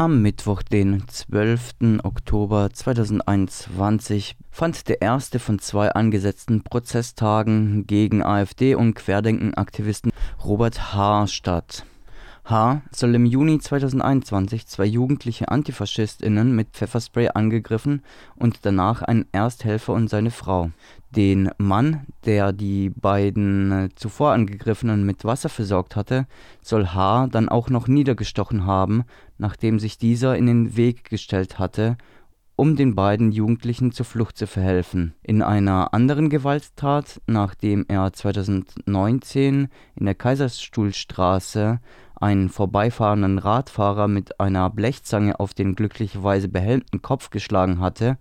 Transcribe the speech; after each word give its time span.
Am 0.00 0.22
Mittwoch, 0.22 0.62
den 0.62 1.06
12. 1.08 2.00
Oktober 2.04 2.70
2021, 2.72 4.34
fand 4.50 4.88
der 4.88 5.02
erste 5.02 5.38
von 5.38 5.58
zwei 5.58 5.90
angesetzten 5.90 6.62
Prozesstagen 6.62 7.86
gegen 7.86 8.22
AfD- 8.22 8.76
und 8.76 8.94
Querdenken-Aktivisten 8.94 10.10
Robert 10.42 10.94
H. 10.94 11.26
statt. 11.26 11.84
H. 12.50 12.82
soll 12.90 13.14
im 13.14 13.26
Juni 13.26 13.60
2021 13.60 14.66
zwei 14.66 14.84
jugendliche 14.84 15.48
AntifaschistInnen 15.48 16.54
mit 16.54 16.70
Pfefferspray 16.72 17.28
angegriffen 17.32 18.02
und 18.34 18.66
danach 18.66 19.02
einen 19.02 19.26
Ersthelfer 19.30 19.92
und 19.92 20.10
seine 20.10 20.32
Frau. 20.32 20.70
Den 21.10 21.50
Mann, 21.58 22.06
der 22.24 22.52
die 22.52 22.90
beiden 22.90 23.70
äh, 23.72 23.88
zuvor 23.94 24.32
Angegriffenen 24.32 25.06
mit 25.06 25.24
Wasser 25.24 25.48
versorgt 25.48 25.94
hatte, 25.94 26.26
soll 26.60 26.88
H. 26.88 27.28
dann 27.28 27.48
auch 27.48 27.70
noch 27.70 27.86
niedergestochen 27.86 28.66
haben, 28.66 29.04
nachdem 29.38 29.78
sich 29.78 29.96
dieser 29.96 30.36
in 30.36 30.46
den 30.46 30.76
Weg 30.76 31.08
gestellt 31.08 31.60
hatte, 31.60 31.96
um 32.60 32.76
den 32.76 32.94
beiden 32.94 33.32
Jugendlichen 33.32 33.90
zur 33.90 34.04
Flucht 34.04 34.36
zu 34.36 34.46
verhelfen. 34.46 35.14
In 35.22 35.40
einer 35.40 35.94
anderen 35.94 36.28
Gewalttat, 36.28 37.22
nachdem 37.26 37.86
er 37.88 38.12
2019 38.12 39.68
in 39.94 40.04
der 40.04 40.14
Kaiserstuhlstraße 40.14 41.80
einen 42.20 42.50
vorbeifahrenden 42.50 43.38
Radfahrer 43.38 44.06
mit 44.06 44.38
einer 44.38 44.70
Blechzange 44.70 45.40
auf 45.40 45.54
den 45.54 45.74
glücklicherweise 45.74 46.48
behelmten 46.48 47.02
Kopf 47.02 47.30
geschlagen 47.30 47.80
hatte, 47.80 48.18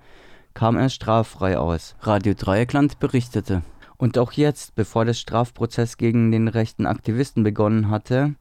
kam 0.53 0.77
er 0.77 0.89
straffrei 0.89 1.57
aus. 1.57 1.95
Radio 2.01 2.33
Dreieckland 2.33 2.99
berichtete. 2.99 3.61
Und 3.97 4.17
auch 4.17 4.31
jetzt, 4.31 4.75
bevor 4.75 5.05
der 5.05 5.13
Strafprozess 5.13 5.97
gegen 5.97 6.31
den 6.31 6.47
rechten 6.47 6.85
Aktivisten 6.85 7.43
begonnen 7.43 7.89
hatte, 7.89 8.35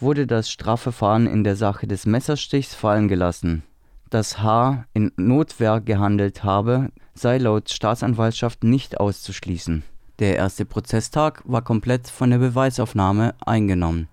wurde 0.00 0.26
das 0.26 0.50
Strafverfahren 0.50 1.26
in 1.26 1.44
der 1.44 1.56
Sache 1.56 1.86
des 1.86 2.04
Messerstichs 2.04 2.74
fallen 2.74 3.08
gelassen. 3.08 3.62
Dass 4.10 4.42
H. 4.42 4.84
in 4.94 5.12
Notwehr 5.16 5.80
gehandelt 5.80 6.42
habe, 6.42 6.90
sei 7.14 7.38
laut 7.38 7.70
Staatsanwaltschaft 7.70 8.64
nicht 8.64 8.98
auszuschließen. 8.98 9.84
Der 10.18 10.36
erste 10.36 10.64
Prozesstag 10.64 11.42
war 11.44 11.62
komplett 11.62 12.08
von 12.08 12.30
der 12.30 12.38
Beweisaufnahme 12.38 13.34
eingenommen. 13.44 14.08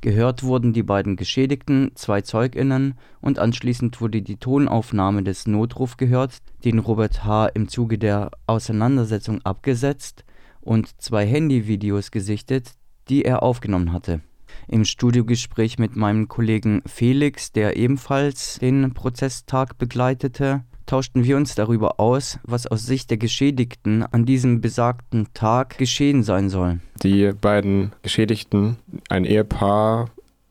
Gehört 0.00 0.42
wurden 0.42 0.72
die 0.72 0.82
beiden 0.82 1.16
Geschädigten, 1.16 1.92
zwei 1.94 2.22
ZeugInnen 2.22 2.94
und 3.20 3.38
anschließend 3.38 4.00
wurde 4.00 4.22
die 4.22 4.36
Tonaufnahme 4.36 5.22
des 5.22 5.46
Notruf 5.46 5.96
gehört, 5.96 6.38
den 6.64 6.78
Robert 6.78 7.24
H. 7.24 7.46
im 7.48 7.68
Zuge 7.68 7.98
der 7.98 8.30
Auseinandersetzung 8.46 9.40
abgesetzt 9.42 10.24
und 10.60 11.00
zwei 11.00 11.26
Handyvideos 11.26 12.10
gesichtet, 12.10 12.72
die 13.08 13.24
er 13.24 13.42
aufgenommen 13.42 13.92
hatte. 13.92 14.20
Im 14.68 14.84
Studiogespräch 14.84 15.78
mit 15.78 15.96
meinem 15.96 16.28
Kollegen 16.28 16.82
Felix, 16.86 17.52
der 17.52 17.76
ebenfalls 17.76 18.58
den 18.58 18.94
Prozesstag 18.94 19.78
begleitete, 19.78 20.64
tauschten 20.92 21.24
wir 21.24 21.38
uns 21.38 21.54
darüber 21.54 21.98
aus, 21.98 22.38
was 22.42 22.66
aus 22.66 22.84
Sicht 22.84 23.08
der 23.08 23.16
Geschädigten 23.16 24.02
an 24.02 24.26
diesem 24.26 24.60
besagten 24.60 25.26
Tag 25.32 25.78
geschehen 25.78 26.22
sein 26.22 26.50
soll. 26.50 26.80
Die 27.02 27.32
beiden 27.32 27.92
Geschädigten, 28.02 28.76
ein 29.08 29.24
Ehepaar, 29.24 30.10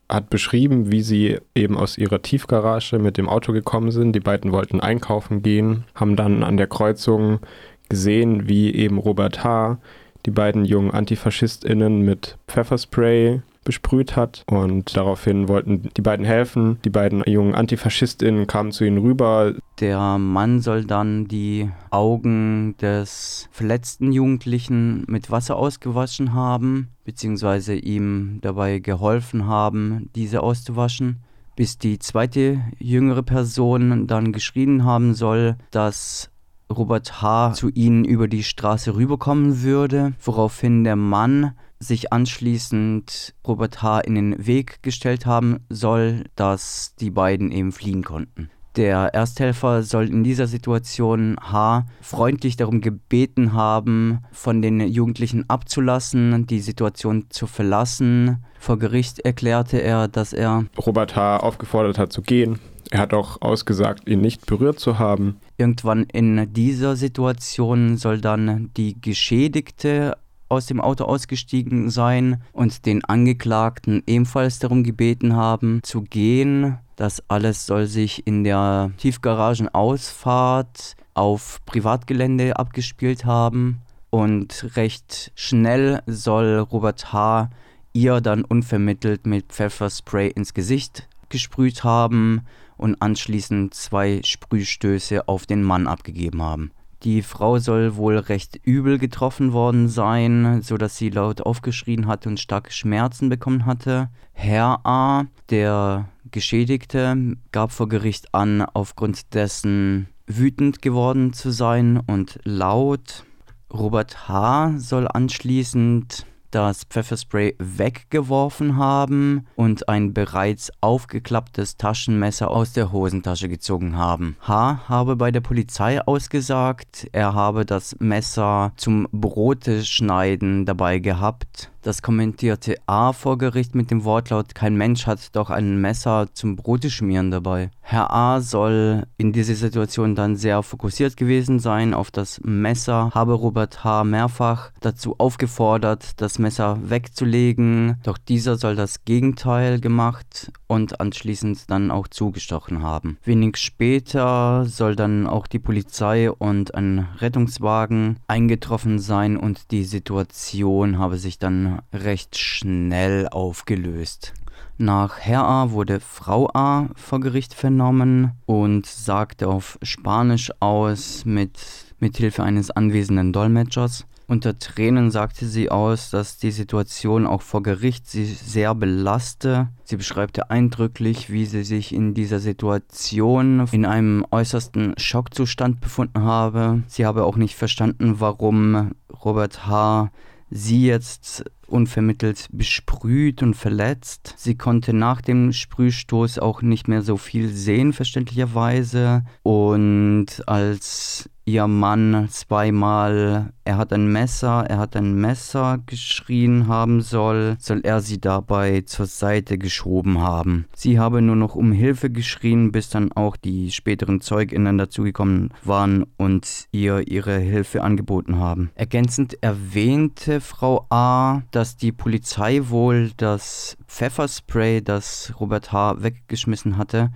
hat 0.09 0.31
beschrieben, 0.31 0.91
wie 0.91 1.03
sie 1.03 1.37
eben 1.53 1.77
aus 1.77 1.95
ihrer 1.95 2.23
Tiefgarage 2.23 2.97
mit 2.97 3.17
dem 3.17 3.29
Auto 3.29 3.53
gekommen 3.53 3.91
sind. 3.91 4.13
Die 4.13 4.19
beiden 4.19 4.51
wollten 4.51 4.79
einkaufen 4.79 5.43
gehen, 5.43 5.83
haben 5.93 6.15
dann 6.15 6.41
an 6.41 6.57
der 6.57 6.67
Kreuzung 6.67 7.39
gesehen, 7.87 8.49
wie 8.49 8.73
eben 8.73 8.97
Robert 8.97 9.43
H. 9.43 9.77
die 10.25 10.31
beiden 10.31 10.65
jungen 10.65 10.89
AntifaschistInnen 10.89 12.01
mit 12.01 12.39
Pfefferspray 12.47 13.41
besprüht 13.71 14.17
hat. 14.17 14.43
Und 14.47 14.97
daraufhin 14.97 15.47
wollten 15.47 15.89
die 15.95 16.01
beiden 16.01 16.25
helfen. 16.25 16.77
Die 16.83 16.89
beiden 16.89 17.23
jungen 17.25 17.55
AntifaschistInnen 17.55 18.45
kamen 18.45 18.73
zu 18.73 18.83
ihnen 18.83 18.97
rüber. 18.97 19.53
Der 19.79 20.17
Mann 20.17 20.59
soll 20.59 20.83
dann 20.83 21.29
die 21.29 21.69
Augen 21.89 22.75
des 22.81 23.47
verletzten 23.51 24.11
Jugendlichen 24.11 25.05
mit 25.07 25.31
Wasser 25.31 25.55
ausgewaschen 25.55 26.33
haben, 26.33 26.89
beziehungsweise 27.05 27.73
ihm 27.75 28.39
dabei 28.41 28.79
geholfen 28.79 29.47
haben, 29.47 30.09
diese 30.15 30.43
auszuwaschen 30.43 31.23
bis 31.57 31.77
die 31.77 31.99
zweite 31.99 32.61
jüngere 32.79 33.23
Person 33.23 34.07
dann 34.07 34.31
geschrien 34.31 34.83
haben 34.85 35.13
soll, 35.13 35.57
dass 35.69 36.31
Robert 36.71 37.21
H. 37.21 37.53
zu 37.53 37.69
ihnen 37.69 38.05
über 38.05 38.27
die 38.27 38.43
Straße 38.43 38.95
rüberkommen 38.95 39.61
würde, 39.61 40.13
woraufhin 40.23 40.83
der 40.83 40.95
Mann 40.95 41.51
sich 41.81 42.13
anschließend 42.13 43.33
Robert 43.45 43.81
H. 43.81 43.99
in 44.01 44.15
den 44.15 44.45
Weg 44.45 44.81
gestellt 44.83 45.25
haben 45.25 45.65
soll, 45.69 46.23
dass 46.35 46.95
die 46.99 47.09
beiden 47.09 47.51
eben 47.51 47.71
fliehen 47.71 48.03
konnten. 48.03 48.49
Der 48.77 49.13
Ersthelfer 49.13 49.83
soll 49.83 50.07
in 50.07 50.23
dieser 50.23 50.47
Situation 50.47 51.35
H. 51.41 51.85
freundlich 51.99 52.55
darum 52.55 52.79
gebeten 52.79 53.51
haben, 53.51 54.19
von 54.31 54.61
den 54.61 54.79
Jugendlichen 54.79 55.49
abzulassen, 55.49 56.47
die 56.47 56.61
Situation 56.61 57.25
zu 57.29 57.47
verlassen. 57.47 58.45
Vor 58.59 58.79
Gericht 58.79 59.19
erklärte 59.19 59.81
er, 59.81 60.07
dass 60.07 60.31
er 60.31 60.65
Robert 60.77 61.17
H. 61.17 61.37
aufgefordert 61.37 61.97
hat 61.97 62.13
zu 62.13 62.21
gehen. 62.21 62.59
Er 62.91 62.99
hat 62.99 63.13
auch 63.13 63.41
ausgesagt, 63.41 64.07
ihn 64.07 64.21
nicht 64.21 64.45
berührt 64.45 64.79
zu 64.79 64.99
haben. 64.99 65.37
Irgendwann 65.57 66.03
in 66.03 66.53
dieser 66.53 66.95
Situation 66.95 67.97
soll 67.97 68.21
dann 68.21 68.69
die 68.77 68.99
Geschädigte 69.01 70.17
aus 70.51 70.65
dem 70.65 70.81
Auto 70.81 71.05
ausgestiegen 71.05 71.89
sein 71.89 72.43
und 72.51 72.85
den 72.85 73.03
Angeklagten 73.05 74.03
ebenfalls 74.05 74.59
darum 74.59 74.83
gebeten 74.83 75.35
haben, 75.35 75.79
zu 75.81 76.01
gehen. 76.01 76.77
Das 76.95 77.23
alles 77.29 77.65
soll 77.65 77.87
sich 77.87 78.27
in 78.27 78.43
der 78.43 78.91
Tiefgaragenausfahrt 78.97 80.95
auf 81.13 81.59
Privatgelände 81.65 82.57
abgespielt 82.57 83.25
haben. 83.25 83.81
Und 84.09 84.75
recht 84.75 85.31
schnell 85.35 86.03
soll 86.05 86.59
Robert 86.59 87.13
H. 87.13 87.49
ihr 87.93 88.19
dann 88.19 88.43
unvermittelt 88.43 89.25
mit 89.25 89.53
Pfefferspray 89.53 90.27
ins 90.27 90.53
Gesicht 90.53 91.07
gesprüht 91.29 91.85
haben 91.85 92.41
und 92.77 93.01
anschließend 93.01 93.73
zwei 93.73 94.21
Sprühstöße 94.23 95.27
auf 95.27 95.45
den 95.45 95.63
Mann 95.63 95.87
abgegeben 95.87 96.41
haben. 96.41 96.71
Die 97.03 97.23
Frau 97.23 97.57
soll 97.57 97.95
wohl 97.95 98.17
recht 98.17 98.59
übel 98.63 98.99
getroffen 98.99 99.53
worden 99.53 99.89
sein, 99.89 100.61
so 100.61 100.77
dass 100.77 100.97
sie 100.97 101.09
laut 101.09 101.41
aufgeschrien 101.41 102.05
hatte 102.05 102.29
und 102.29 102.39
starke 102.39 102.71
Schmerzen 102.71 103.27
bekommen 103.27 103.65
hatte. 103.65 104.09
Herr 104.33 104.85
A., 104.85 105.25
der 105.49 106.09
Geschädigte, 106.29 107.37
gab 107.51 107.71
vor 107.71 107.89
Gericht 107.89 108.35
an, 108.35 108.61
aufgrund 108.61 109.33
dessen 109.33 110.09
wütend 110.27 110.83
geworden 110.83 111.33
zu 111.33 111.49
sein 111.49 111.99
und 112.05 112.39
laut. 112.43 113.25
Robert 113.73 114.27
H. 114.27 114.73
soll 114.77 115.07
anschließend 115.07 116.27
das 116.51 116.83
Pfefferspray 116.83 117.55
weggeworfen 117.57 118.77
haben 118.77 119.47
und 119.55 119.89
ein 119.89 120.13
bereits 120.13 120.71
aufgeklapptes 120.81 121.77
Taschenmesser 121.77 122.51
aus 122.51 122.73
der 122.73 122.91
Hosentasche 122.91 123.49
gezogen 123.49 123.95
haben. 123.95 124.35
H. 124.41 124.81
habe 124.87 125.15
bei 125.15 125.31
der 125.31 125.41
Polizei 125.41 126.01
ausgesagt, 126.01 127.07
er 127.11 127.33
habe 127.33 127.65
das 127.65 127.95
Messer 127.99 128.73
zum 128.75 129.07
Brote 129.11 129.83
schneiden 129.83 130.65
dabei 130.65 130.99
gehabt 130.99 131.71
das 131.81 132.01
kommentierte 132.01 132.75
A 132.85 133.13
vor 133.13 133.37
Gericht 133.37 133.75
mit 133.75 133.91
dem 133.91 134.03
Wortlaut 134.03 134.55
Kein 134.55 134.75
Mensch 134.75 135.07
hat 135.07 135.35
doch 135.35 135.49
ein 135.49 135.79
Messer 135.81 136.27
zum 136.33 136.55
Broteschmieren 136.55 137.31
dabei. 137.31 137.71
Herr 137.81 138.13
A 138.13 138.41
soll 138.41 139.03
in 139.17 139.33
dieser 139.33 139.55
Situation 139.55 140.15
dann 140.15 140.35
sehr 140.35 140.63
fokussiert 140.63 141.17
gewesen 141.17 141.59
sein 141.59 141.93
auf 141.93 142.11
das 142.11 142.39
Messer, 142.43 143.11
habe 143.13 143.33
Robert 143.33 143.83
H. 143.83 144.03
mehrfach 144.03 144.71
dazu 144.79 145.15
aufgefordert, 145.17 146.21
das 146.21 146.39
Messer 146.39 146.77
wegzulegen, 146.81 147.97
doch 148.03 148.17
dieser 148.17 148.57
soll 148.57 148.75
das 148.75 149.03
Gegenteil 149.03 149.79
gemacht 149.79 150.51
und 150.67 151.01
anschließend 151.01 151.69
dann 151.69 151.91
auch 151.91 152.07
zugestochen 152.07 152.81
haben. 152.81 153.17
Wenig 153.23 153.57
später 153.57 154.65
soll 154.65 154.95
dann 154.95 155.27
auch 155.27 155.47
die 155.47 155.59
Polizei 155.59 156.31
und 156.31 156.75
ein 156.75 157.07
Rettungswagen 157.17 158.19
eingetroffen 158.27 158.99
sein 158.99 159.35
und 159.37 159.71
die 159.71 159.83
Situation 159.83 160.97
habe 160.97 161.17
sich 161.17 161.39
dann 161.39 161.70
recht 161.93 162.37
schnell 162.37 163.27
aufgelöst. 163.27 164.33
Nach 164.77 165.19
Herr 165.19 165.43
A 165.43 165.71
wurde 165.71 165.99
Frau 165.99 166.49
A 166.53 166.89
vor 166.95 167.19
Gericht 167.19 167.53
vernommen 167.53 168.31
und 168.45 168.85
sagte 168.85 169.47
auf 169.47 169.77
Spanisch 169.83 170.51
aus 170.59 171.23
mit, 171.25 171.59
mit 171.99 172.17
Hilfe 172.17 172.43
eines 172.43 172.71
anwesenden 172.71 173.31
Dolmetschers. 173.31 174.05
Unter 174.31 174.57
Tränen 174.57 175.11
sagte 175.11 175.45
sie 175.45 175.69
aus, 175.69 176.09
dass 176.09 176.37
die 176.37 176.51
Situation 176.51 177.27
auch 177.27 177.41
vor 177.41 177.61
Gericht 177.63 178.07
sie 178.07 178.23
sehr 178.23 178.73
belaste. 178.73 179.67
Sie 179.83 179.97
beschreibt 179.97 180.49
eindrücklich, 180.49 181.29
wie 181.29 181.45
sie 181.45 181.63
sich 181.63 181.93
in 181.93 182.13
dieser 182.13 182.39
Situation 182.39 183.67
in 183.73 183.85
einem 183.85 184.25
äußersten 184.31 184.93
Schockzustand 184.97 185.81
befunden 185.81 186.21
habe. 186.21 186.81
Sie 186.87 187.05
habe 187.05 187.25
auch 187.25 187.35
nicht 187.35 187.57
verstanden, 187.57 188.21
warum 188.21 188.93
Robert 189.23 189.67
H 189.67 190.11
sie 190.51 190.85
jetzt 190.85 191.45
unvermittelt 191.65 192.47
besprüht 192.51 193.41
und 193.41 193.55
verletzt. 193.55 194.35
Sie 194.37 194.55
konnte 194.55 194.93
nach 194.93 195.21
dem 195.21 195.53
Sprühstoß 195.53 196.39
auch 196.39 196.61
nicht 196.61 196.87
mehr 196.89 197.01
so 197.01 197.17
viel 197.17 197.47
sehen, 197.49 197.93
verständlicherweise. 197.93 199.23
Und 199.43 200.43
als 200.45 201.29
ihr 201.51 201.67
Mann 201.67 202.29
zweimal, 202.29 203.51
er 203.65 203.77
hat 203.77 203.91
ein 203.91 204.07
Messer, 204.07 204.65
er 204.69 204.77
hat 204.77 204.95
ein 204.95 205.15
Messer 205.15 205.79
geschrien 205.85 206.67
haben 206.67 207.01
soll, 207.01 207.57
soll 207.59 207.81
er 207.83 207.99
sie 207.99 208.21
dabei 208.21 208.81
zur 208.85 209.05
Seite 209.05 209.57
geschoben 209.57 210.21
haben. 210.21 210.65
Sie 210.73 210.97
habe 210.97 211.21
nur 211.21 211.35
noch 211.35 211.55
um 211.55 211.73
Hilfe 211.73 212.09
geschrien, 212.09 212.71
bis 212.71 212.89
dann 212.89 213.11
auch 213.11 213.35
die 213.35 213.71
späteren 213.71 214.21
ZeugInnen 214.21 214.77
dazugekommen 214.77 215.49
waren 215.63 216.05
und 216.15 216.67
ihr 216.71 217.07
ihre 217.09 217.37
Hilfe 217.37 217.83
angeboten 217.83 218.37
haben. 218.37 218.71
Ergänzend 218.75 219.37
erwähnte 219.41 220.39
Frau 220.39 220.85
A., 220.89 221.41
dass 221.51 221.75
die 221.75 221.91
Polizei 221.91 222.61
wohl 222.69 223.11
das 223.17 223.77
Pfefferspray, 223.87 224.81
das 224.81 225.33
Robert 225.39 225.73
H. 225.73 226.01
weggeschmissen 226.01 226.77
hatte, 226.77 227.11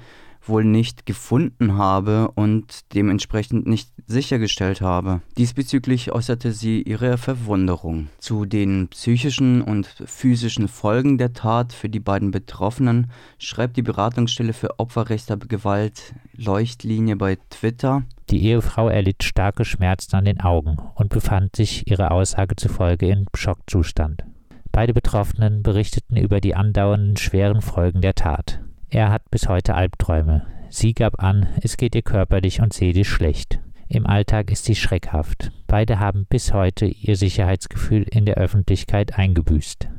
wohl 0.47 0.63
nicht 0.63 1.06
gefunden 1.06 1.77
habe 1.77 2.31
und 2.36 2.94
dementsprechend 2.94 3.68
nicht 3.68 3.89
sichergestellt 4.07 4.81
habe. 4.81 5.21
Diesbezüglich 5.38 6.12
äußerte 6.12 6.51
sie 6.51 6.81
ihre 6.81 7.18
Verwunderung. 7.18 8.07
Zu 8.19 8.45
den 8.45 8.88
psychischen 8.89 9.62
und 9.62 9.88
physischen 10.06 10.68
Folgen 10.68 11.18
der 11.18 11.33
Tat 11.33 11.74
für 11.74 11.89
die 11.89 12.00
beiden 12.00 12.31
Betroffenen 12.31 13.12
schreibt 13.38 13.77
die 13.77 13.81
Beratungsstelle 13.81 14.53
für 14.53 14.80
Opferrecht 14.80 15.25
Gewalt 15.47 16.13
Leuchtlinie 16.38 17.15
bei 17.15 17.38
Twitter. 17.50 18.03
Die 18.30 18.44
Ehefrau 18.44 18.89
erlitt 18.89 19.24
starke 19.24 19.65
Schmerzen 19.65 20.15
an 20.15 20.25
den 20.25 20.42
Augen 20.42 20.77
und 20.95 21.09
befand 21.09 21.56
sich 21.56 21.89
ihrer 21.89 22.12
Aussage 22.12 22.56
zufolge 22.56 23.07
in 23.07 23.25
Schockzustand. 23.36 24.24
Beide 24.71 24.94
Betroffenen 24.94 25.63
berichteten 25.63 26.18
über 26.18 26.42
die 26.42 26.53
andauernden 26.53 27.18
schweren 27.18 27.62
Folgen 27.62 28.01
der 28.01 28.13
Tat. 28.13 28.59
Er 28.95 29.12
hat 29.12 29.30
bis 29.30 29.50
heute 29.50 29.75
Albträume. 29.75 30.47
Sie 30.69 30.94
gab 30.94 31.21
an, 31.21 31.50
es 31.62 31.75
geht 31.75 31.95
ihr 31.95 32.01
körperlich 32.01 32.62
und 32.62 32.71
seelisch 32.71 33.09
schlecht. 33.09 33.59
Im 33.89 34.07
Alltag 34.07 34.50
ist 34.51 34.63
sie 34.63 34.75
schreckhaft. 34.75 35.51
Beide 35.68 36.00
haben 36.00 36.25
bis 36.30 36.53
heute 36.53 36.86
ihr 36.86 37.18
Sicherheitsgefühl 37.18 38.03
in 38.03 38.25
der 38.25 38.36
Öffentlichkeit 38.36 39.19
eingebüßt. 39.19 39.89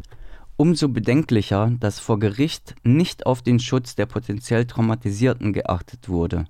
Umso 0.57 0.89
bedenklicher, 0.89 1.73
dass 1.79 2.01
vor 2.01 2.19
Gericht 2.19 2.75
nicht 2.85 3.27
auf 3.27 3.43
den 3.43 3.61
Schutz 3.61 3.97
der 3.97 4.07
potenziell 4.07 4.65
Traumatisierten 4.65 5.53
geachtet 5.53 6.09
wurde. 6.09 6.47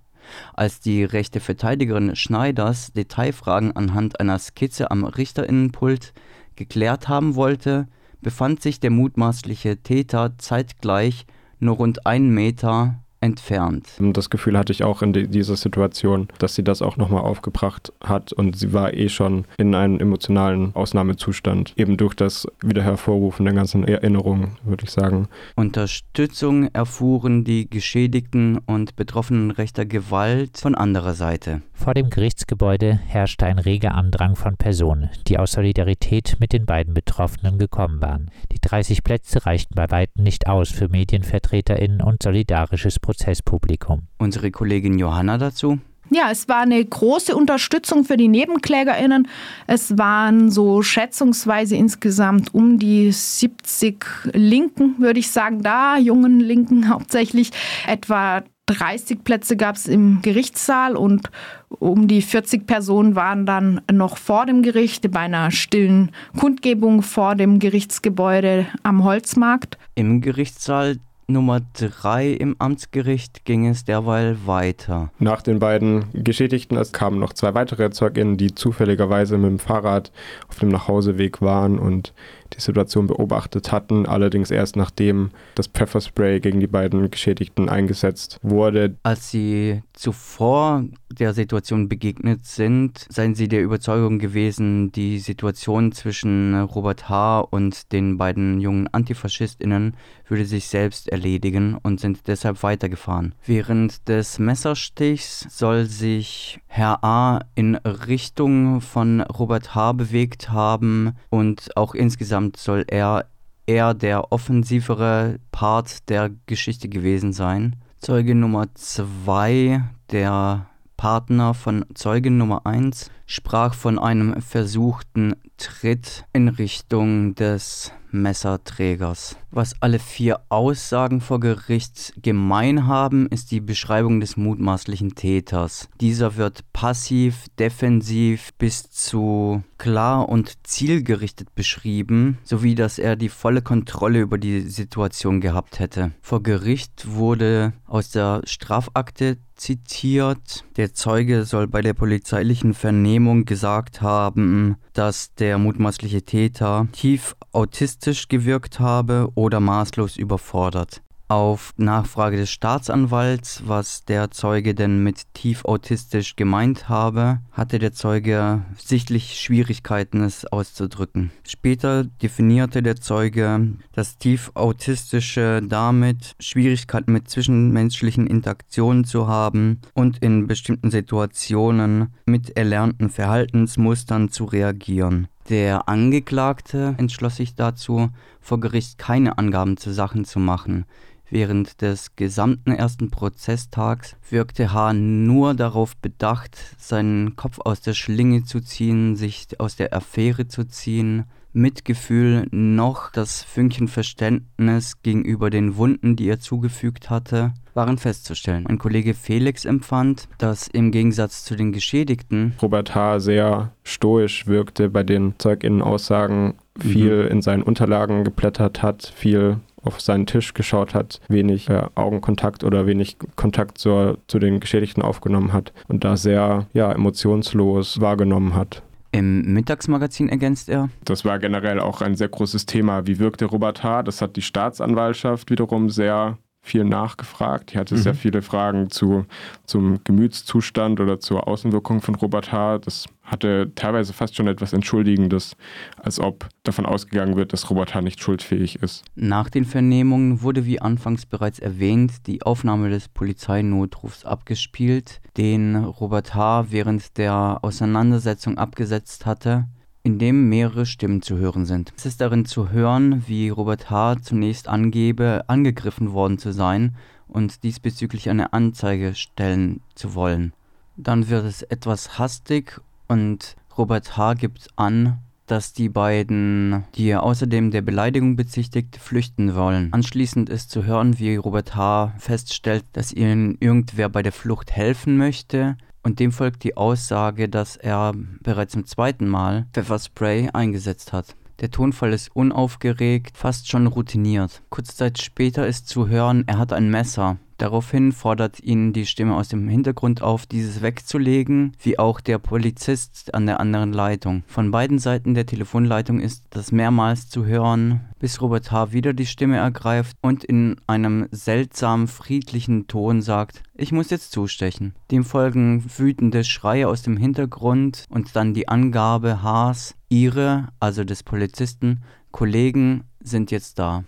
Als 0.55 0.79
die 0.79 1.03
rechte 1.03 1.41
Verteidigerin 1.41 2.15
Schneiders 2.15 2.93
Detailfragen 2.93 3.75
anhand 3.75 4.21
einer 4.21 4.39
Skizze 4.39 4.93
am 4.93 5.05
Richterinnenpult 5.05 6.13
geklärt 6.55 7.09
haben 7.09 7.35
wollte, 7.35 7.89
befand 8.21 8.63
sich 8.63 8.79
der 8.79 8.91
mutmaßliche 8.91 9.79
Täter 9.79 10.39
zeitgleich 10.39 11.27
nur 11.59 11.77
rund 11.77 12.07
einen 12.07 12.31
Meter 12.31 13.03
entfernt. 13.27 13.89
Das 13.99 14.31
Gefühl 14.31 14.57
hatte 14.57 14.73
ich 14.73 14.85
auch 14.85 15.03
in 15.03 15.13
dieser 15.13 15.57
Situation, 15.57 16.29
dass 16.39 16.55
sie 16.55 16.65
das 16.65 16.81
auch 16.81 16.97
nochmal 16.97 17.23
aufgebracht 17.23 17.93
hat 18.03 18.33
und 18.33 18.57
sie 18.57 18.73
war 18.73 18.95
eh 18.95 19.09
schon 19.09 19.45
in 19.59 19.75
einem 19.75 19.99
emotionalen 19.99 20.75
Ausnahmezustand, 20.75 21.75
eben 21.77 21.97
durch 21.97 22.15
das 22.15 22.47
Wiederhervorrufen 22.63 23.45
der 23.45 23.55
ganzen 23.55 23.85
Erinnerungen, 23.85 24.53
würde 24.65 24.85
ich 24.85 24.91
sagen. 24.91 25.29
Unterstützung 25.57 26.69
erfuhren 26.73 27.45
die 27.45 27.69
Geschädigten 27.69 28.59
und 28.59 28.97
Betroffenen 28.97 29.51
rechter 29.51 29.85
Gewalt 29.85 30.59
von 30.59 30.75
anderer 30.75 31.15
Seite. 31.15 31.63
Vor 31.73 31.95
dem 31.95 32.09
Gerichtsgebäude 32.09 32.99
herrschte 33.07 33.47
ein 33.47 33.59
reger 33.59 33.95
Andrang 33.95 34.37
von 34.37 34.57
Personen, 34.57 35.11
die 35.27 35.39
aus 35.39 35.53
Solidarität 35.53 36.37
mit 36.41 36.53
den 36.53 36.65
beiden 36.65 36.95
Betroffenen 36.95 37.59
gekommen 37.59 38.01
waren. 38.01 38.31
Die 38.53 38.61
30 38.61 39.05
Plätze 39.05 39.45
reichten 39.45 39.75
bei 39.75 39.91
weitem 39.91 40.25
nicht 40.25 40.47
aus 40.47 40.71
für 40.71 40.89
MedienvertreterInnen 40.89 42.01
und 42.01 42.23
solidarisches 42.23 42.99
Prozesspublikum. 43.17 44.03
Unsere 44.19 44.51
Kollegin 44.51 44.99
Johanna 44.99 45.39
dazu. 45.39 45.79
Ja, 46.11 46.31
es 46.31 46.49
war 46.49 46.61
eine 46.61 46.85
große 46.85 47.35
Unterstützung 47.35 48.05
für 48.05 48.17
die 48.17 48.29
NebenklägerInnen. 48.29 49.27
Es 49.67 49.99
waren 49.99 50.51
so 50.51 50.83
schätzungsweise 50.83 51.75
insgesamt 51.75 52.55
um 52.55 52.79
die 52.79 53.11
70 53.11 54.05
Linken, 54.33 54.97
würde 54.99 55.19
ich 55.19 55.31
sagen, 55.31 55.63
da, 55.63 55.97
jungen 55.97 56.39
Linken 56.39 56.89
hauptsächlich. 56.91 57.51
Etwa 57.89 58.45
30 58.67 59.25
Plätze 59.25 59.57
gab 59.57 59.77
es 59.77 59.89
im 59.89 60.21
Gerichtssaal 60.23 60.97
und 60.97 61.31
um 61.71 62.07
die 62.07 62.23
40 62.23 62.67
Personen 62.67 63.17
waren 63.17 63.47
dann 63.47 63.81
noch 63.91 64.19
vor 64.19 64.47
dem 64.47 64.63
Gericht 64.63 65.11
bei 65.11 65.21
einer 65.21 65.51
stillen 65.51 66.13
Kundgebung 66.39 67.03
vor 67.03 67.35
dem 67.35 67.59
Gerichtsgebäude 67.59 68.67
am 68.83 69.03
Holzmarkt. 69.03 69.79
Im 69.95 70.21
Gerichtssaal 70.21 70.99
Nummer 71.29 71.61
3 71.75 72.31
im 72.31 72.55
Amtsgericht 72.61 73.45
ging 73.45 73.67
es 73.67 73.85
derweil 73.85 74.37
weiter. 74.47 75.11
Nach 75.19 75.43
den 75.43 75.59
beiden 75.59 76.05
Geschädigten 76.13 76.81
kamen 76.93 77.19
noch 77.19 77.33
zwei 77.33 77.53
weitere 77.53 77.91
ZeugInnen, 77.91 78.37
die 78.37 78.55
zufälligerweise 78.55 79.37
mit 79.37 79.51
dem 79.51 79.59
Fahrrad 79.59 80.13
auf 80.49 80.61
dem 80.61 80.69
Nachhauseweg 80.69 81.43
waren 81.43 81.81
und 81.81 82.15
die 82.53 82.61
Situation 82.61 83.09
beobachtet 83.09 83.73
hatten, 83.73 84.07
allerdings 84.07 84.53
erst 84.53 84.77
nachdem 84.77 85.31
das 85.57 85.67
Pfefferspray 85.67 86.39
gegen 86.39 86.61
die 86.61 86.69
beiden 86.69 87.11
Geschädigten 87.11 87.69
eingesetzt 87.69 88.39
wurde. 88.43 88.97
Als 89.03 89.33
sie 89.33 89.83
zuvor 89.95 90.85
der 91.19 91.35
Situation 91.35 91.89
begegnet 91.89 92.45
sind, 92.45 93.07
seien 93.09 93.35
sie 93.35 93.49
der 93.49 93.63
Überzeugung 93.63 94.19
gewesen, 94.19 94.93
die 94.93 95.19
Situation 95.19 95.93
zwischen 95.93 96.61
Robert 96.61 97.09
H. 97.09 97.41
und 97.41 97.93
den 97.93 98.19
beiden 98.19 98.61
jungen 98.61 98.89
AntifaschistInnen 98.93 99.97
würde 100.29 100.45
sich 100.45 100.67
selbst 100.69 101.09
erledigen 101.09 101.77
und 101.83 102.01
sind 102.01 102.27
deshalb 102.27 102.63
weitergefahren. 102.63 103.35
Während 103.45 104.09
des 104.09 104.39
Messerstichs 104.39 105.47
soll 105.51 105.87
sich 105.87 106.61
Herr 106.67 107.03
A. 107.05 107.41
in 107.55 107.77
Richtung 107.77 108.81
von 108.81 109.21
Robert 109.21 109.75
H. 109.75 109.93
bewegt 109.93 110.51
haben 110.51 111.13
und 111.31 111.77
auch 111.77 111.95
insgesamt 111.95 112.57
soll 112.57 112.85
er 112.89 113.27
eher 113.67 113.95
der 113.95 114.33
offensivere 114.33 115.39
Part 115.51 116.09
der 116.09 116.31
Geschichte 116.47 116.89
gewesen 116.89 117.33
sein. 117.33 117.77
Zeuge 117.99 118.35
Nummer 118.35 118.67
2, 118.75 119.83
der 120.13 120.67
Partner 120.97 121.55
von 121.55 121.85
Zeuge 121.95 122.31
Nummer 122.31 122.67
1, 122.67 123.11
sprach 123.27 123.75
von 123.75 123.99
einem 123.99 124.41
versuchten 124.41 125.35
Tritt 125.59 126.25
in 126.33 126.49
Richtung 126.49 127.35
des 127.35 127.93
Messerträgers. 128.11 129.37
Was 129.51 129.75
alle 129.81 129.99
vier 129.99 130.41
Aussagen 130.49 131.21
vor 131.21 131.41
Gericht 131.41 132.13
gemein 132.23 132.87
haben, 132.87 133.27
ist 133.29 133.51
die 133.51 133.61
Beschreibung 133.61 134.21
des 134.21 134.37
mutmaßlichen 134.37 135.15
Täters. 135.15 135.89
Dieser 136.01 136.37
wird 136.37 136.73
passiv, 136.73 137.47
defensiv 137.59 138.51
bis 138.59 138.91
zu 138.91 139.63
klar 139.79 140.29
und 140.29 140.67
zielgerichtet 140.67 141.55
beschrieben, 141.55 142.39
sowie 142.45 142.75
dass 142.75 142.99
er 142.99 143.17
die 143.17 143.29
volle 143.29 143.63
Kontrolle 143.63 144.21
über 144.21 144.39
die 144.39 144.61
Situation 144.61 145.41
gehabt 145.41 145.79
hätte. 145.79 146.13
Vor 146.21 146.43
Gericht 146.43 147.07
wurde 147.09 147.73
aus 147.87 148.11
der 148.11 148.43
Strafakte 148.45 149.39
zitiert. 149.55 150.65
Der 150.77 150.93
Zeuge 150.93 151.45
soll 151.45 151.67
bei 151.67 151.81
der 151.81 151.95
polizeilichen 151.95 152.75
Vernehmung 152.75 153.47
gesagt 153.47 154.03
haben, 154.03 154.77
dass 154.93 155.35
der 155.35 155.57
mutmaßliche 155.57 156.23
Täter 156.23 156.89
tief 156.93 157.35
autistisch 157.53 157.96
gewirkt 158.29 158.81
habe 158.81 159.29
oder 159.35 159.61
maßlos 159.61 160.17
überfordert. 160.17 161.03
Auf 161.29 161.75
Nachfrage 161.77 162.37
des 162.37 162.51
Staatsanwalts, 162.51 163.63
was 163.67 164.05
der 164.05 164.31
Zeuge 164.31 164.77
denn 164.77 165.03
mit 165.03 165.35
tief 165.35 165.65
autistisch 165.65 166.37
gemeint 166.37 166.89
habe, 166.89 167.41
hatte 167.51 167.81
der 167.81 167.93
Zeuge 167.93 168.63
sichtlich 168.79 169.41
Schwierigkeiten, 169.41 170.21
es 170.21 170.45
auszudrücken. 170.45 171.33
Später 171.45 172.05
definierte 172.05 172.81
der 172.81 172.95
Zeuge 172.95 173.73
das 173.93 174.19
tief 174.19 174.53
autistische 174.55 175.63
damit, 175.69 176.37
Schwierigkeiten 176.39 177.13
mit 177.13 177.29
zwischenmenschlichen 177.29 178.29
Interaktionen 178.29 179.03
zu 179.03 179.27
haben 179.27 179.81
und 179.95 180.19
in 180.19 180.47
bestimmten 180.47 180.93
Situationen 180.93 182.15
mit 182.25 182.57
erlernten 182.57 183.11
Verhaltensmustern 183.11 184.31
zu 184.31 184.45
reagieren. 184.45 185.27
Der 185.49 185.89
Angeklagte 185.89 186.97
entschloss 186.99 187.37
sich 187.37 187.55
dazu, 187.55 188.11
vor 188.41 188.59
Gericht 188.59 188.99
keine 188.99 189.39
Angaben 189.39 189.77
zu 189.77 189.93
Sachen 189.93 190.25
zu 190.25 190.41
machen. 190.41 190.87
Während 191.31 191.83
des 191.83 192.17
gesamten 192.17 192.73
ersten 192.73 193.11
Prozesstags 193.11 194.17
wirkte 194.29 194.73
Hahn 194.73 195.25
nur 195.25 195.55
darauf 195.55 195.97
bedacht, 195.97 196.57
seinen 196.79 197.37
Kopf 197.37 197.61
aus 197.61 197.81
der 197.81 197.95
Schlinge 197.95 198.43
zu 198.43 198.61
ziehen, 198.61 199.15
sich 199.15 199.47
aus 199.61 199.77
der 199.77 199.93
Affäre 199.95 200.49
zu 200.49 200.65
ziehen, 200.65 201.27
Mitgefühl 201.57 202.47
noch 202.51 203.11
das 203.11 203.43
Fünkchen 203.43 203.89
Verständnis 203.89 205.03
gegenüber 205.03 205.49
den 205.49 205.77
Wunden, 205.77 206.15
die 206.15 206.29
er 206.29 206.39
zugefügt 206.39 207.09
hatte, 207.09 207.55
waren 207.73 207.97
festzustellen. 207.97 208.65
Mein 208.69 208.79
Kollege 208.79 209.15
Felix 209.15 209.65
empfand, 209.65 210.29
dass 210.39 210.69
im 210.69 210.91
Gegensatz 210.91 211.45
zu 211.45 211.57
den 211.57 211.73
Geschädigten 211.73 212.55
Robert 212.61 212.95
H. 212.95 213.21
sehr 213.21 213.73
stoisch 213.85 214.47
wirkte 214.47 214.91
bei 214.91 215.03
den 215.03 215.35
Zeuginnen-Aussagen 215.39 216.55
viel 216.79 217.25
mhm. 217.25 217.31
in 217.31 217.43
seinen 217.43 217.63
Unterlagen 217.63 218.25
geblättert 218.25 218.83
hat, 218.83 219.11
viel 219.15 219.59
auf 219.83 220.01
seinen 220.01 220.27
Tisch 220.27 220.53
geschaut 220.53 220.95
hat, 220.95 221.21
wenig 221.29 221.71
äh, 221.71 221.85
Augenkontakt 221.95 222.65
oder 222.65 222.87
wenig 222.87 223.17
Kontakt 223.37 223.79
zur, 223.79 224.19
zu 224.27 224.39
den 224.39 224.61
Geschädigten 224.61 225.03
aufgenommen 225.03 225.53
hat 225.53 225.73
und 225.89 226.05
da 226.05 226.17
sehr 226.17 226.67
ja, 226.75 226.93
emotionslos 226.93 228.01
wahrgenommen 228.01 228.55
hat. 228.55 228.83
Im 229.17 229.55
Mittagsmagazin 229.55 230.29
ergänzt 230.29 230.69
er. 230.69 230.91
Das 231.05 231.25
war 231.25 231.39
generell 231.39 231.81
auch 231.81 232.03
ein 232.03 232.17
sehr 232.17 232.29
großes 232.29 232.67
Thema. 232.67 233.07
Wie 233.07 233.19
wirkte 233.19 233.47
Robert 233.47 233.83
H.? 233.83 234.03
Das 234.03 234.21
hat 234.21 234.37
die 234.37 234.43
Staatsanwaltschaft 234.43 235.51
wiederum 235.51 235.89
sehr 235.89 236.39
viel 236.67 236.85
nachgefragt. 236.85 237.71
Ich 237.71 237.77
hatte 237.77 237.95
mhm. 237.95 238.01
sehr 238.01 238.15
viele 238.15 238.43
Fragen 238.43 238.91
zu, 238.91 239.25
zum 239.65 240.03
Gemütszustand 240.05 241.01
oder 241.01 241.21
zur 241.21 241.47
Außenwirkung 241.47 242.03
von 242.03 242.17
Robert 242.17 242.53
H. 242.53 242.79
Das 242.79 243.07
hatte 243.23 243.73
teilweise 243.75 244.13
fast 244.13 244.37
schon 244.37 244.47
etwas 244.49 244.73
Entschuldigendes, 244.73 245.57
als 246.03 246.21
ob 246.21 246.49
davon 246.65 246.87
ausgegangen 246.87 247.37
wird, 247.37 247.53
dass 247.53 247.71
Robert 247.71 247.95
H. 247.95 248.01
nicht 248.01 248.21
schuldfähig 248.21 248.83
ist. 248.83 249.05
Nach 249.15 249.49
den 249.49 249.65
Vernehmungen 249.65 250.43
wurde, 250.43 250.67
wie 250.67 250.81
anfangs 250.81 251.27
bereits 251.27 251.59
erwähnt, 251.59 252.27
die 252.27 252.43
Aufnahme 252.43 252.91
des 252.91 253.09
Polizeinotrufs 253.09 254.25
abgespielt, 254.25 255.21
den 255.37 255.77
Robert 255.77 256.35
H. 256.35 256.67
während 256.71 257.17
der 257.17 257.59
Auseinandersetzung 257.63 258.59
abgesetzt 258.59 259.27
hatte 259.27 259.67
in 260.07 260.21
dem 260.21 260.49
mehrere 260.49 260.87
Stimmen 260.87 261.21
zu 261.21 261.37
hören 261.37 261.67
sind. 261.67 261.93
Es 261.97 262.07
ist 262.07 262.21
darin 262.21 262.45
zu 262.45 262.71
hören, 262.71 263.25
wie 263.27 263.49
Robert 263.49 263.91
H. 263.91 264.23
zunächst 264.23 264.69
angebe, 264.69 265.43
angegriffen 265.49 266.13
worden 266.13 266.39
zu 266.39 266.53
sein 266.53 266.95
und 267.27 267.65
diesbezüglich 267.65 268.31
eine 268.31 268.53
Anzeige 268.53 269.17
stellen 269.17 269.81
zu 269.97 270.15
wollen. 270.15 270.53
Dann 270.97 271.29
wird 271.29 271.45
es 271.45 271.63
etwas 271.63 272.21
hastig 272.21 272.81
und 273.09 273.57
Robert 273.77 274.17
H. 274.17 274.35
gibt 274.35 274.69
an, 274.77 275.19
dass 275.47 275.73
die 275.73 275.89
beiden, 275.89 276.85
die 276.95 277.09
er 277.09 277.25
außerdem 277.25 277.73
der 277.73 277.83
Beleidigung 277.83 278.37
bezichtigt, 278.37 278.99
flüchten 278.99 279.57
wollen. 279.57 279.93
Anschließend 279.93 280.49
ist 280.49 280.71
zu 280.71 280.85
hören, 280.85 281.19
wie 281.19 281.35
Robert 281.35 281.75
H. 281.75 282.15
feststellt, 282.19 282.85
dass 282.93 283.13
ihnen 283.13 283.57
irgendwer 283.59 284.09
bei 284.09 284.23
der 284.23 284.33
Flucht 284.33 284.71
helfen 284.71 285.17
möchte 285.17 285.77
und 286.07 286.21
dem 286.21 286.31
folgt 286.31 286.63
die 286.63 286.77
Aussage, 286.77 287.49
dass 287.49 287.75
er 287.75 288.13
bereits 288.41 288.75
zum 288.75 288.87
zweiten 288.87 289.27
Mal 289.27 289.67
Pfefferspray 289.73 290.51
eingesetzt 290.53 291.13
hat. 291.13 291.35
Der 291.59 291.73
Tonfall 291.73 292.13
ist 292.13 292.31
unaufgeregt, 292.33 293.37
fast 293.37 293.69
schon 293.69 293.89
routiniert. 293.89 294.63
Kurze 294.71 294.95
Zeit 294.95 295.21
später 295.21 295.67
ist 295.67 295.89
zu 295.89 296.07
hören, 296.07 296.45
er 296.47 296.59
hat 296.59 296.73
ein 296.73 296.91
Messer. 296.91 297.39
Daraufhin 297.59 298.13
fordert 298.13 298.61
ihn 298.61 298.93
die 298.93 299.07
Stimme 299.07 299.35
aus 299.35 299.49
dem 299.49 299.67
Hintergrund 299.69 300.21
auf, 300.21 300.45
dieses 300.45 300.83
wegzulegen, 300.83 301.73
wie 301.81 301.99
auch 301.99 302.21
der 302.21 302.39
Polizist 302.39 303.35
an 303.35 303.47
der 303.47 303.61
anderen 303.61 303.93
Leitung. 303.93 304.43
Von 304.47 304.71
beiden 304.71 304.99
Seiten 304.99 305.35
der 305.35 305.47
Telefonleitung 305.47 306.21
ist 306.21 306.45
das 306.51 306.71
mehrmals 306.71 307.31
zu 307.31 307.47
hören, 307.47 308.01
bis 308.19 308.43
Robert 308.43 308.71
H. 308.73 308.93
wieder 308.93 309.15
die 309.15 309.27
Stimme 309.27 309.57
ergreift 309.57 310.17
und 310.21 310.45
in 310.45 310.77
einem 310.87 311.29
seltsam 311.31 312.09
friedlichen 312.09 312.89
Ton 312.89 313.23
sagt, 313.23 313.63
ich 313.75 313.93
muss 313.93 314.11
jetzt 314.11 314.33
zustechen. 314.33 314.95
Dem 315.11 315.25
folgen 315.25 315.85
wütende 315.97 316.45
Schreie 316.45 316.89
aus 316.89 317.03
dem 317.03 317.17
Hintergrund 317.17 318.05
und 318.11 318.37
dann 318.37 318.53
die 318.53 318.69
Angabe 318.69 319.43
Haas, 319.43 319.95
ihre, 320.09 320.69
also 320.79 321.05
des 321.05 321.23
Polizisten, 321.23 322.03
Kollegen 322.33 323.05
sind 323.21 323.51
jetzt 323.51 323.79
da. 323.79 324.05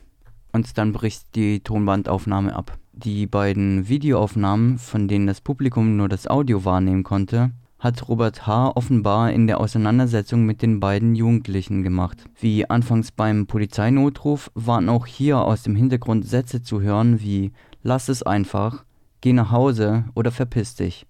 Und 0.52 0.76
dann 0.76 0.92
bricht 0.92 1.34
die 1.34 1.60
Tonbandaufnahme 1.60 2.54
ab. 2.54 2.78
Die 3.04 3.28
beiden 3.28 3.88
Videoaufnahmen, 3.88 4.76
von 4.76 5.06
denen 5.06 5.28
das 5.28 5.40
Publikum 5.40 5.96
nur 5.96 6.08
das 6.08 6.26
Audio 6.26 6.64
wahrnehmen 6.64 7.04
konnte, 7.04 7.52
hat 7.78 8.08
Robert 8.08 8.48
H. 8.48 8.72
offenbar 8.74 9.30
in 9.30 9.46
der 9.46 9.60
Auseinandersetzung 9.60 10.44
mit 10.44 10.62
den 10.62 10.80
beiden 10.80 11.14
Jugendlichen 11.14 11.84
gemacht. 11.84 12.24
Wie 12.40 12.68
anfangs 12.68 13.12
beim 13.12 13.46
Polizeinotruf 13.46 14.50
waren 14.56 14.88
auch 14.88 15.06
hier 15.06 15.38
aus 15.38 15.62
dem 15.62 15.76
Hintergrund 15.76 16.26
Sätze 16.26 16.64
zu 16.64 16.80
hören 16.80 17.20
wie 17.20 17.52
Lass 17.84 18.08
es 18.08 18.24
einfach, 18.24 18.84
geh 19.20 19.32
nach 19.32 19.52
Hause 19.52 20.06
oder 20.16 20.32
verpiss 20.32 20.74
dich. 20.74 21.06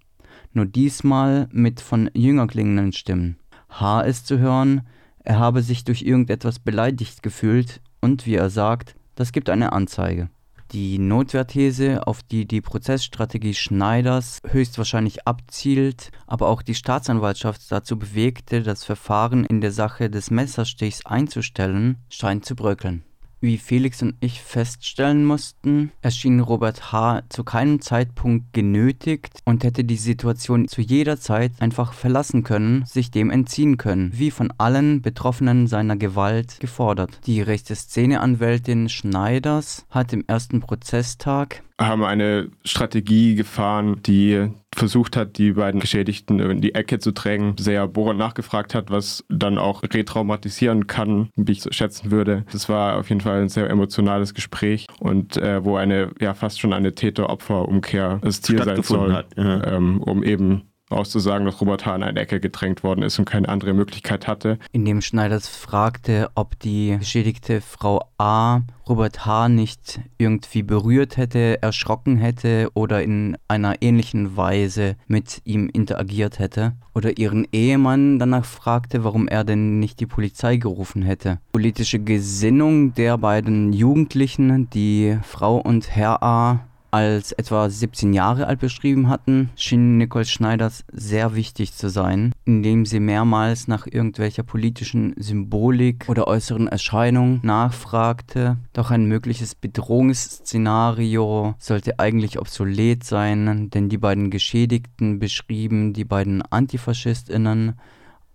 Nur 0.52 0.66
diesmal 0.66 1.48
mit 1.52 1.80
von 1.80 2.10
jünger 2.12 2.48
klingenden 2.48 2.92
Stimmen. 2.92 3.38
H. 3.70 4.02
ist 4.02 4.26
zu 4.26 4.38
hören, 4.38 4.82
er 5.24 5.38
habe 5.38 5.62
sich 5.62 5.84
durch 5.84 6.02
irgendetwas 6.02 6.58
beleidigt 6.58 7.22
gefühlt 7.22 7.80
und 8.02 8.26
wie 8.26 8.34
er 8.34 8.50
sagt, 8.50 8.94
das 9.14 9.32
gibt 9.32 9.48
eine 9.48 9.72
Anzeige. 9.72 10.28
Die 10.72 10.98
Notwehrthese, 10.98 12.06
auf 12.06 12.22
die 12.22 12.46
die 12.46 12.60
Prozessstrategie 12.60 13.54
Schneiders 13.54 14.40
höchstwahrscheinlich 14.46 15.26
abzielt, 15.26 16.10
aber 16.26 16.48
auch 16.48 16.60
die 16.60 16.74
Staatsanwaltschaft 16.74 17.62
dazu 17.70 17.98
bewegte, 17.98 18.62
das 18.62 18.84
Verfahren 18.84 19.44
in 19.44 19.62
der 19.62 19.72
Sache 19.72 20.10
des 20.10 20.30
Messerstichs 20.30 21.06
einzustellen, 21.06 21.96
scheint 22.10 22.44
zu 22.44 22.54
bröckeln. 22.54 23.04
Wie 23.40 23.56
Felix 23.56 24.02
und 24.02 24.16
ich 24.18 24.42
feststellen 24.42 25.24
mussten, 25.24 25.92
erschien 26.02 26.40
Robert 26.40 26.90
H. 26.90 27.22
zu 27.28 27.44
keinem 27.44 27.80
Zeitpunkt 27.80 28.52
genötigt 28.52 29.40
und 29.44 29.62
hätte 29.62 29.84
die 29.84 29.96
Situation 29.96 30.66
zu 30.66 30.80
jeder 30.80 31.20
Zeit 31.20 31.52
einfach 31.60 31.92
verlassen 31.92 32.42
können, 32.42 32.84
sich 32.84 33.12
dem 33.12 33.30
entziehen 33.30 33.76
können, 33.76 34.10
wie 34.12 34.32
von 34.32 34.52
allen 34.58 35.02
Betroffenen 35.02 35.68
seiner 35.68 35.96
Gewalt 35.96 36.58
gefordert. 36.58 37.20
Die 37.26 37.40
rechte 37.40 37.76
Szeneanwältin 37.76 38.88
Schneiders 38.88 39.86
hat 39.88 40.12
im 40.12 40.24
ersten 40.26 40.58
Prozesstag 40.60 41.62
haben 41.80 42.04
eine 42.04 42.50
Strategie 42.64 43.36
gefahren, 43.36 44.00
die 44.04 44.48
versucht 44.78 45.16
hat, 45.16 45.38
die 45.38 45.52
beiden 45.52 45.80
Geschädigten 45.80 46.40
in 46.40 46.60
die 46.60 46.74
Ecke 46.74 46.98
zu 46.98 47.12
drängen, 47.12 47.56
sehr 47.58 47.86
bohrend 47.88 48.18
nachgefragt 48.18 48.74
hat, 48.74 48.90
was 48.90 49.24
dann 49.28 49.58
auch 49.58 49.82
retraumatisieren 49.82 50.86
kann, 50.86 51.30
wie 51.36 51.52
ich 51.52 51.64
schätzen 51.70 52.10
würde. 52.10 52.44
Das 52.52 52.68
war 52.68 52.98
auf 52.98 53.08
jeden 53.08 53.20
Fall 53.20 53.42
ein 53.42 53.48
sehr 53.48 53.68
emotionales 53.68 54.34
Gespräch 54.34 54.86
und 54.98 55.36
äh, 55.36 55.64
wo 55.64 55.76
eine, 55.76 56.10
ja, 56.20 56.34
fast 56.34 56.60
schon 56.60 56.72
eine 56.72 56.94
Täter-Opfer-Umkehr 56.94 58.20
das 58.22 58.42
Ziel 58.42 58.62
sein 58.62 58.82
soll, 58.82 59.24
ja. 59.36 59.76
ähm, 59.76 60.00
um 60.02 60.22
eben 60.22 60.67
auszusagen, 60.90 61.46
dass 61.46 61.60
Robert 61.60 61.86
H. 61.86 61.96
in 61.96 62.02
eine 62.02 62.20
Ecke 62.20 62.40
gedrängt 62.40 62.82
worden 62.82 63.02
ist 63.02 63.18
und 63.18 63.24
keine 63.24 63.48
andere 63.48 63.74
Möglichkeit 63.74 64.26
hatte. 64.26 64.58
Indem 64.72 65.00
Schneiders 65.00 65.48
fragte, 65.48 66.30
ob 66.34 66.58
die 66.60 66.96
geschädigte 66.98 67.60
Frau 67.60 68.04
A. 68.18 68.62
Robert 68.88 69.26
H. 69.26 69.48
nicht 69.48 70.00
irgendwie 70.16 70.62
berührt 70.62 71.16
hätte, 71.16 71.60
erschrocken 71.62 72.16
hätte 72.16 72.70
oder 72.74 73.02
in 73.02 73.36
einer 73.46 73.82
ähnlichen 73.82 74.36
Weise 74.36 74.96
mit 75.06 75.42
ihm 75.44 75.68
interagiert 75.68 76.38
hätte. 76.38 76.72
Oder 76.94 77.18
ihren 77.18 77.46
Ehemann 77.52 78.18
danach 78.18 78.44
fragte, 78.44 79.04
warum 79.04 79.28
er 79.28 79.44
denn 79.44 79.78
nicht 79.78 80.00
die 80.00 80.06
Polizei 80.06 80.56
gerufen 80.56 81.02
hätte. 81.02 81.38
Politische 81.52 81.98
Gesinnung 81.98 82.94
der 82.94 83.18
beiden 83.18 83.72
Jugendlichen, 83.72 84.70
die 84.70 85.18
Frau 85.22 85.58
und 85.58 85.90
Herr 85.94 86.22
A 86.22 86.60
als 86.90 87.32
etwa 87.32 87.68
17 87.68 88.12
Jahre 88.12 88.46
alt 88.46 88.60
beschrieben 88.60 89.08
hatten, 89.08 89.50
schien 89.56 89.98
Nicole 89.98 90.24
Schneiders 90.24 90.84
sehr 90.92 91.34
wichtig 91.34 91.74
zu 91.74 91.88
sein, 91.88 92.32
indem 92.44 92.86
sie 92.86 93.00
mehrmals 93.00 93.68
nach 93.68 93.86
irgendwelcher 93.86 94.42
politischen 94.42 95.14
Symbolik 95.18 96.08
oder 96.08 96.26
äußeren 96.26 96.68
Erscheinung 96.68 97.40
nachfragte. 97.42 98.56
Doch 98.72 98.90
ein 98.90 99.06
mögliches 99.06 99.54
Bedrohungsszenario 99.54 101.54
sollte 101.58 101.98
eigentlich 101.98 102.38
obsolet 102.38 103.04
sein, 103.04 103.70
denn 103.70 103.88
die 103.88 103.98
beiden 103.98 104.30
Geschädigten 104.30 105.18
beschrieben 105.18 105.92
die 105.92 106.04
beiden 106.04 106.42
Antifaschistinnen 106.42 107.74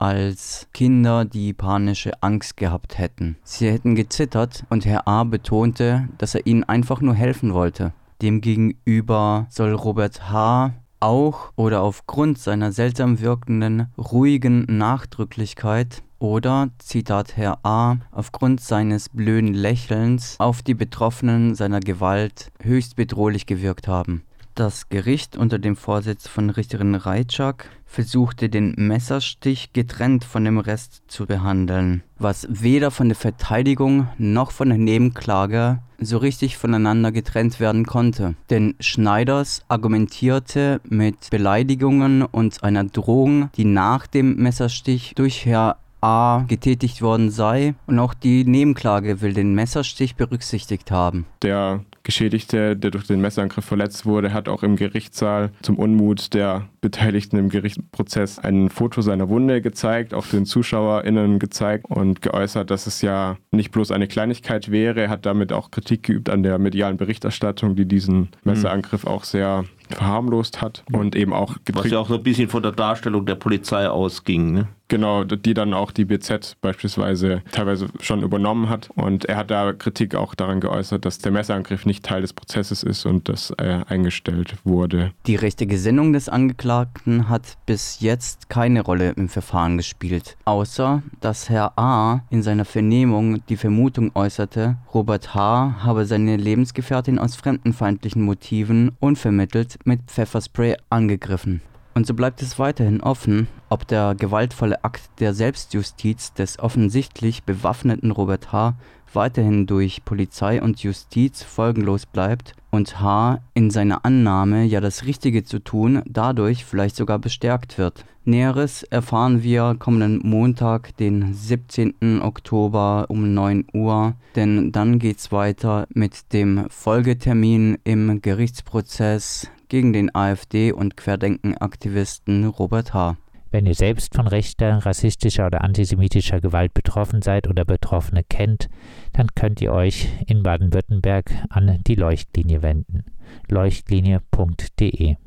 als 0.03 0.67
Kinder, 0.73 1.23
die 1.23 1.53
panische 1.53 2.11
Angst 2.21 2.57
gehabt 2.57 2.97
hätten. 2.97 3.37
Sie 3.43 3.71
hätten 3.71 3.95
gezittert 3.95 4.65
und 4.69 4.85
Herr 4.85 5.07
A 5.07 5.23
betonte, 5.23 6.09
dass 6.17 6.35
er 6.35 6.45
ihnen 6.45 6.65
einfach 6.65 6.99
nur 6.99 7.15
helfen 7.15 7.53
wollte. 7.53 7.93
Demgegenüber 8.21 9.47
soll 9.49 9.73
Robert 9.73 10.29
H. 10.29 10.73
auch 10.99 11.51
oder 11.55 11.81
aufgrund 11.81 12.37
seiner 12.37 12.71
seltsam 12.71 13.19
wirkenden, 13.19 13.87
ruhigen 13.97 14.65
Nachdrücklichkeit 14.69 16.01
oder, 16.19 16.69
Zitat 16.79 17.35
Herr 17.35 17.59
A., 17.65 17.97
aufgrund 18.11 18.61
seines 18.61 19.09
blöden 19.09 19.53
Lächelns 19.53 20.35
auf 20.39 20.61
die 20.61 20.73
Betroffenen 20.73 21.53
seiner 21.55 21.81
Gewalt 21.81 22.51
höchst 22.61 22.95
bedrohlich 22.95 23.45
gewirkt 23.45 23.89
haben. 23.89 24.23
Das 24.55 24.89
Gericht 24.89 25.35
unter 25.35 25.57
dem 25.57 25.75
Vorsitz 25.75 26.27
von 26.27 26.51
Richterin 26.51 26.93
Reitschak 26.93 27.69
versuchte 27.87 28.49
den 28.49 28.75
Messerstich 28.77 29.73
getrennt 29.73 30.23
von 30.23 30.45
dem 30.45 30.59
Rest 30.59 31.01
zu 31.07 31.25
behandeln, 31.25 32.03
was 32.19 32.47
weder 32.49 32.91
von 32.91 33.09
der 33.09 33.15
Verteidigung 33.15 34.09
noch 34.19 34.51
von 34.51 34.69
der 34.69 34.77
Nebenklage 34.77 35.79
so 35.99 36.17
richtig 36.17 36.57
voneinander 36.57 37.11
getrennt 37.11 37.59
werden 37.59 37.87
konnte. 37.87 38.35
Denn 38.51 38.75
Schneiders 38.79 39.63
argumentierte 39.69 40.81
mit 40.83 41.31
Beleidigungen 41.31 42.21
und 42.21 42.63
einer 42.63 42.83
Drohung, 42.83 43.49
die 43.55 43.65
nach 43.65 44.05
dem 44.05 44.35
Messerstich 44.35 45.13
durch 45.15 45.45
Herr 45.45 45.77
A 46.03 46.43
getätigt 46.49 47.01
worden 47.01 47.31
sei 47.31 47.75
und 47.87 47.97
auch 47.97 48.13
die 48.13 48.43
Nebenklage 48.43 49.21
will 49.21 49.33
den 49.33 49.55
Messerstich 49.55 50.17
berücksichtigt 50.17 50.91
haben. 50.91 51.25
Der 51.41 51.85
Geschädigte, 52.03 52.75
der 52.75 52.91
durch 52.91 53.07
den 53.07 53.21
Messerangriff 53.21 53.63
verletzt 53.63 54.05
wurde, 54.05 54.33
hat 54.33 54.49
auch 54.49 54.63
im 54.63 54.75
Gerichtssaal 54.75 55.51
zum 55.61 55.79
Unmut 55.79 56.33
der 56.33 56.67
Beteiligten 56.81 57.37
im 57.37 57.47
Gerichtsprozess 57.47 58.39
ein 58.39 58.69
Foto 58.69 59.01
seiner 59.01 59.29
Wunde 59.29 59.61
gezeigt, 59.61 60.13
auch 60.13 60.27
den 60.27 60.45
ZuschauerInnen 60.45 61.39
gezeigt 61.39 61.85
und 61.89 62.21
geäußert, 62.21 62.69
dass 62.69 62.85
es 62.87 63.01
ja 63.01 63.37
nicht 63.51 63.71
bloß 63.71 63.91
eine 63.91 64.09
Kleinigkeit 64.09 64.69
wäre. 64.69 65.03
Er 65.03 65.09
hat 65.09 65.25
damit 65.25 65.53
auch 65.53 65.71
Kritik 65.71 66.03
geübt 66.03 66.29
an 66.29 66.43
der 66.43 66.59
medialen 66.59 66.97
Berichterstattung, 66.97 67.77
die 67.77 67.85
diesen 67.85 68.27
Messerangriff 68.43 69.07
auch 69.07 69.23
sehr 69.23 69.63
verharmlost 69.89 70.61
hat 70.61 70.83
und 70.91 71.15
eben 71.15 71.31
auch 71.33 71.55
Was 71.71 71.89
ja 71.89 71.99
auch 71.99 72.09
so 72.09 72.15
ein 72.15 72.23
bisschen 72.23 72.49
von 72.49 72.63
der 72.63 72.71
Darstellung 72.73 73.25
der 73.25 73.35
Polizei 73.35 73.87
ausging. 73.87 74.51
Ne? 74.51 74.67
Genau, 74.93 75.23
die 75.23 75.55
dann 75.55 75.73
auch 75.73 75.89
die 75.89 76.05
BZ 76.05 76.57
beispielsweise 76.61 77.41
teilweise 77.51 77.87
schon 77.99 78.21
übernommen 78.21 78.69
hat. 78.69 78.91
Und 78.93 79.25
er 79.25 79.37
hat 79.37 79.49
da 79.49 79.73
Kritik 79.73 80.13
auch 80.13 80.35
daran 80.35 80.59
geäußert, 80.59 81.03
dass 81.03 81.17
der 81.17 81.31
Messerangriff 81.31 81.87
nicht 81.87 82.05
Teil 82.05 82.21
des 82.21 82.33
Prozesses 82.33 82.83
ist 82.83 83.07
und 83.07 83.27
dass 83.27 83.49
er 83.49 83.89
eingestellt 83.89 84.53
wurde. 84.63 85.11
Die 85.25 85.35
rechte 85.35 85.65
Gesinnung 85.65 86.13
des 86.13 86.29
Angeklagten 86.29 87.27
hat 87.27 87.57
bis 87.65 88.01
jetzt 88.01 88.49
keine 88.49 88.81
Rolle 88.81 89.13
im 89.17 89.29
Verfahren 89.29 89.77
gespielt, 89.77 90.37
außer 90.45 91.01
dass 91.21 91.49
Herr 91.49 91.75
A. 91.79 92.21
in 92.29 92.43
seiner 92.43 92.65
Vernehmung 92.65 93.43
die 93.47 93.57
Vermutung 93.57 94.11
äußerte, 94.13 94.77
Robert 94.93 95.33
H. 95.33 95.77
habe 95.79 96.05
seine 96.05 96.37
Lebensgefährtin 96.37 97.17
aus 97.17 97.35
fremdenfeindlichen 97.35 98.21
Motiven 98.21 98.91
unvermittelt 98.99 99.79
mit 99.85 100.01
Pfefferspray 100.05 100.75
angegriffen. 100.91 101.61
Und 101.93 102.07
so 102.07 102.13
bleibt 102.13 102.41
es 102.41 102.57
weiterhin 102.57 103.01
offen, 103.01 103.47
ob 103.69 103.87
der 103.87 104.15
gewaltvolle 104.15 104.83
Akt 104.83 105.01
der 105.19 105.33
Selbstjustiz 105.33 106.33
des 106.33 106.57
offensichtlich 106.57 107.43
bewaffneten 107.43 108.11
Robert 108.11 108.51
H. 108.51 108.73
weiterhin 109.15 109.65
durch 109.65 110.05
Polizei 110.05 110.61
und 110.61 110.81
Justiz 110.83 111.43
folgenlos 111.43 112.05
bleibt 112.05 112.53
und 112.71 112.99
H. 112.99 113.39
in 113.53 113.69
seiner 113.69 114.03
Annahme, 114.05 114.63
ja 114.63 114.81
das 114.81 115.05
Richtige 115.05 115.43
zu 115.43 115.59
tun, 115.59 116.01
dadurch 116.05 116.65
vielleicht 116.65 116.95
sogar 116.95 117.19
bestärkt 117.19 117.77
wird. 117.77 118.05
Näheres 118.25 118.83
erfahren 118.83 119.43
wir 119.43 119.75
kommenden 119.77 120.19
Montag, 120.23 120.95
den 120.95 121.33
17. 121.33 122.21
Oktober 122.21 123.05
um 123.09 123.33
9 123.33 123.65
Uhr, 123.73 124.15
denn 124.35 124.71
dann 124.71 124.97
geht's 124.97 125.31
weiter 125.31 125.87
mit 125.93 126.31
dem 126.31 126.65
Folgetermin 126.69 127.77
im 127.83 128.21
Gerichtsprozess 128.21 129.49
gegen 129.67 129.91
den 129.91 130.15
AfD- 130.15 130.71
und 130.71 130.95
Querdenken-Aktivisten 130.95 132.45
Robert 132.45 132.93
H. 132.93 133.17
Wenn 133.53 133.67
ihr 133.67 133.75
selbst 133.75 134.15
von 134.15 134.25
rechter, 134.25 134.83
rassistischer 134.83 135.45
oder 135.45 135.61
antisemitischer 135.61 136.41
Gewalt 136.41 136.73
betroffen 136.73 137.21
seid 137.21 137.47
oder 137.47 137.65
Betroffene 137.65 138.23
kennt, 138.23 138.67
dann 139.11 139.27
könnt 139.35 139.61
ihr 139.61 139.71
euch 139.71 140.09
in 140.25 140.41
Baden-Württemberg 140.41 141.31
an 141.51 141.79
die 141.85 141.93
Leuchtlinie 141.93 142.63
wenden. 142.63 143.05
leuchtlinie.de 143.49 145.17